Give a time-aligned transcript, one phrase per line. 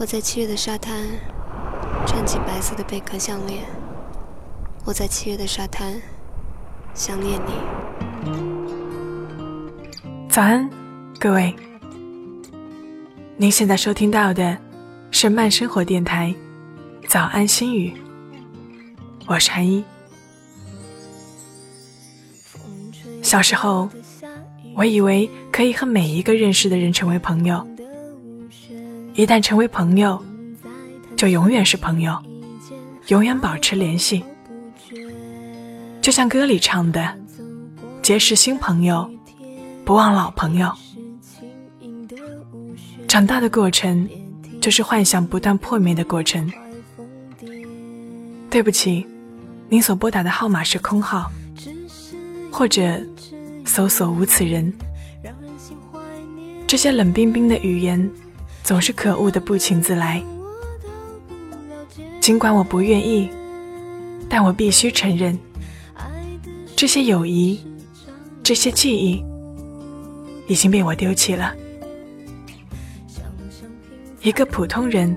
[0.00, 1.06] 我在七月的沙滩
[2.06, 3.64] 穿起白色的贝壳项链。
[4.86, 6.00] 我在七月的沙滩
[6.94, 7.52] 想念你。
[10.26, 10.70] 早安，
[11.18, 11.54] 各位。
[13.36, 14.56] 您现在收听到的
[15.10, 16.34] 是慢生活电台
[17.06, 17.90] 《早安心语》，
[19.26, 19.84] 我是韩一。
[23.22, 23.86] 小时候，
[24.74, 27.66] 我以为可以和每一个认识的人成为朋友。
[29.20, 30.18] 一旦成为朋友，
[31.14, 32.18] 就永远是朋友，
[33.08, 34.24] 永远保持联系。
[36.00, 37.14] 就像歌里唱的
[38.00, 39.06] ：“结识新朋友，
[39.84, 40.72] 不忘老朋友。”
[43.06, 44.08] 长大的过程，
[44.58, 46.50] 就是幻想不断破灭的过程。
[48.48, 49.06] 对不起，
[49.68, 51.30] 您所拨打的号码是空号，
[52.50, 52.98] 或者
[53.66, 54.72] 搜索无此人。
[56.66, 58.10] 这些冷冰冰的语言。
[58.70, 60.22] 总是可恶的不请自来。
[62.20, 63.28] 尽管我不愿意，
[64.28, 65.36] 但我必须承认，
[66.76, 67.58] 这些友谊，
[68.44, 69.24] 这些记忆，
[70.46, 71.52] 已经被我丢弃了。
[74.22, 75.16] 一个普通人，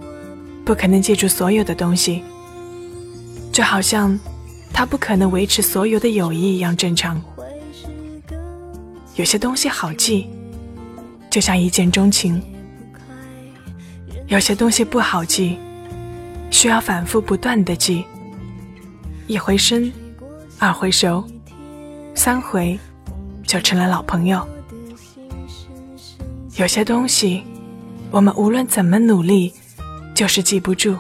[0.66, 2.24] 不可能记住所有的东西，
[3.52, 4.20] 就好像
[4.74, 7.22] 他不可能维持所有的友谊一样正常。
[9.16, 10.28] 有些东西好记，
[11.30, 12.44] 就像一见钟情。
[14.28, 15.58] 有些东西不好记，
[16.50, 18.04] 需要反复不断的记。
[19.28, 19.92] 一回生，
[20.58, 21.24] 二回熟，
[22.16, 22.80] 三回
[23.46, 24.48] 就成了老朋友。
[26.56, 27.44] 有些东西，
[28.12, 29.54] 我们无论怎么努力，
[30.16, 30.98] 就是记不住，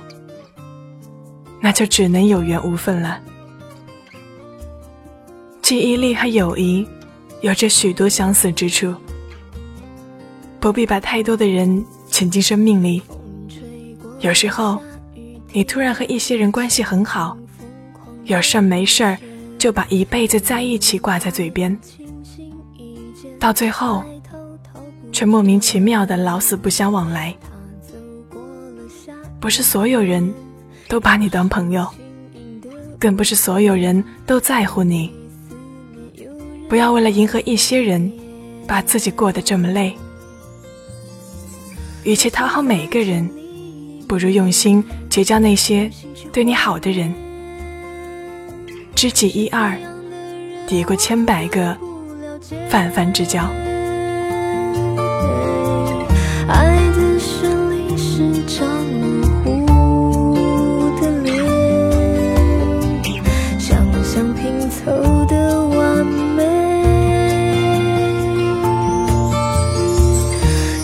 [1.62, 3.20] 那就只能有缘无分了。
[5.62, 6.86] 记忆力和友谊
[7.42, 8.94] 有着许多相似之处，
[10.60, 11.84] 不必把太多的人。
[12.14, 13.02] 请进生命里。
[14.24, 14.82] 有时候，
[15.52, 17.38] 你突然和一些人关系很好，
[18.24, 19.18] 有事儿没事儿
[19.59, 21.78] 就把一辈子在一起挂在嘴边，
[23.38, 24.02] 到最后，
[25.12, 27.36] 却莫名其妙的老死不相往来。
[29.42, 30.34] 不是所有人
[30.88, 31.86] 都把你当朋友，
[32.97, 35.14] 更不是所有人都在乎你。
[36.70, 38.09] 不要为了迎合一些人，
[38.66, 39.94] 把自己过得这么累。
[42.06, 43.30] 与其讨好每个人，
[44.13, 45.90] 不如用心结交那些
[46.31, 47.12] 对你好的人。
[48.94, 49.75] 知己一二，
[50.68, 51.75] 抵过千百个
[52.69, 53.41] 泛泛之交。
[56.47, 58.69] 爱的旋律是张
[59.44, 61.34] 模糊的脸，
[63.57, 66.44] 想象拼凑的完美。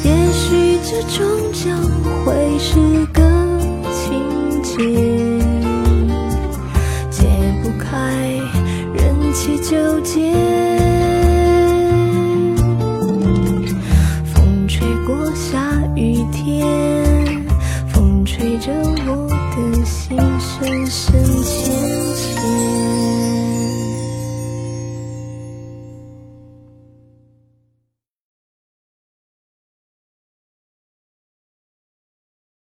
[0.03, 1.29] 也许这种。